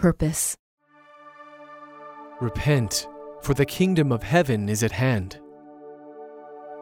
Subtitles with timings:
[0.00, 0.56] purpose.
[2.40, 3.06] Repent,
[3.42, 5.38] for the kingdom of heaven is at hand.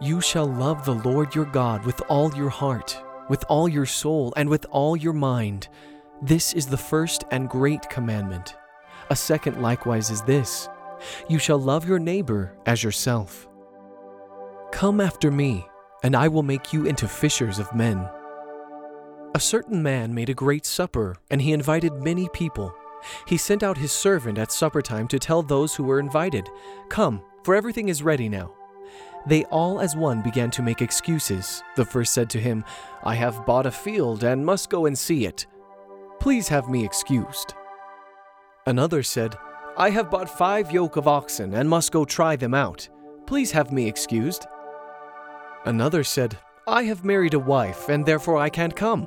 [0.01, 2.97] You shall love the Lord your God with all your heart,
[3.29, 5.69] with all your soul, and with all your mind.
[6.23, 8.55] This is the first and great commandment.
[9.11, 10.69] A second likewise is this
[11.29, 13.49] You shall love your neighbor as yourself.
[14.71, 15.67] Come after me,
[16.05, 18.09] and I will make you into fishers of men.
[19.35, 22.73] A certain man made a great supper, and he invited many people.
[23.27, 26.49] He sent out his servant at supper time to tell those who were invited,
[26.89, 28.55] Come, for everything is ready now.
[29.27, 31.63] They all as one began to make excuses.
[31.77, 32.65] The first said to him,
[33.05, 35.47] I have bought a field and must go and see it.
[36.21, 37.55] Please have me excused.
[38.67, 39.37] Another said,
[39.77, 42.89] I have bought five yoke of oxen and must go try them out.
[43.27, 44.47] Please have me excused.
[45.65, 49.07] Another said, I have married a wife, and therefore I can't come.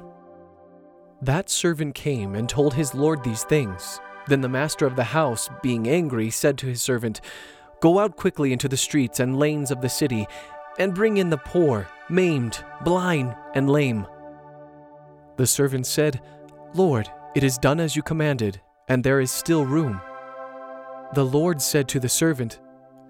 [1.22, 4.00] That servant came and told his lord these things.
[4.28, 7.22] Then the master of the house, being angry, said to his servant,
[7.80, 10.26] Go out quickly into the streets and lanes of the city,
[10.80, 14.08] and bring in the poor, maimed, blind, and lame.
[15.38, 16.22] The servant said,
[16.74, 20.02] Lord, it is done as you commanded, and there is still room.
[21.14, 22.60] The Lord said to the servant,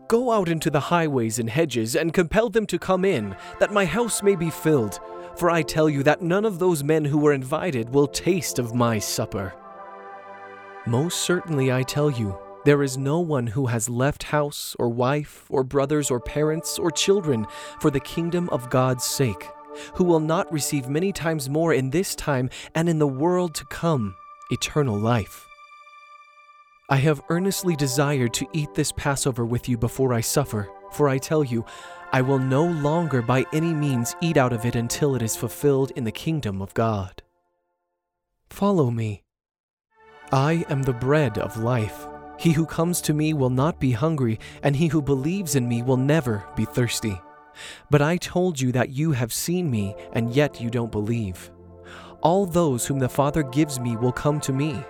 [0.07, 3.85] Go out into the highways and hedges, and compel them to come in, that my
[3.85, 4.99] house may be filled.
[5.35, 8.75] For I tell you that none of those men who were invited will taste of
[8.75, 9.53] my supper.
[10.85, 15.45] Most certainly I tell you, there is no one who has left house, or wife,
[15.49, 17.47] or brothers, or parents, or children
[17.79, 19.49] for the kingdom of God's sake,
[19.95, 23.65] who will not receive many times more in this time and in the world to
[23.65, 24.15] come
[24.51, 25.47] eternal life.
[26.89, 31.17] I have earnestly desired to eat this Passover with you before I suffer, for I
[31.17, 31.65] tell you,
[32.13, 35.91] I will no longer by any means eat out of it until it is fulfilled
[35.95, 37.23] in the kingdom of God.
[38.49, 39.23] Follow me.
[40.31, 42.07] I am the bread of life.
[42.37, 45.83] He who comes to me will not be hungry, and he who believes in me
[45.83, 47.21] will never be thirsty.
[47.89, 51.51] But I told you that you have seen me, and yet you don't believe.
[52.21, 54.83] All those whom the Father gives me will come to me.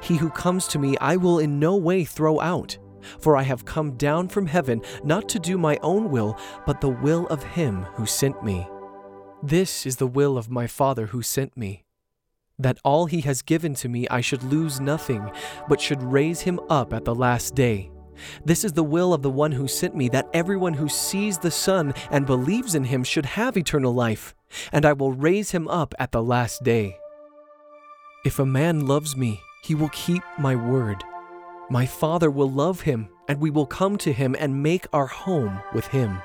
[0.00, 2.78] He who comes to me I will in no way throw out.
[3.20, 6.88] For I have come down from heaven not to do my own will, but the
[6.88, 8.68] will of him who sent me.
[9.42, 11.84] This is the will of my Father who sent me
[12.62, 15.30] that all he has given to me I should lose nothing,
[15.68, 17.90] but should raise him up at the last day.
[18.44, 21.50] This is the will of the one who sent me, that everyone who sees the
[21.50, 24.34] Son and believes in him should have eternal life,
[24.70, 26.96] and I will raise him up at the last day.
[28.24, 31.02] If a man loves me, he will keep my word.
[31.72, 35.58] My Father will love him, and we will come to him and make our home
[35.72, 36.20] with him.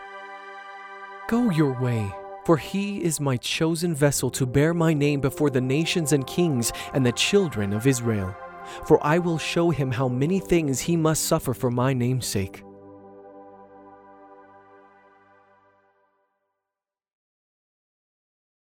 [1.29, 2.13] Go your way.
[2.43, 6.73] For he is my chosen vessel to bear my name before the nations and kings
[6.93, 8.35] and the children of Israel.
[8.85, 12.61] For I will show him how many things he must suffer for my name's sake.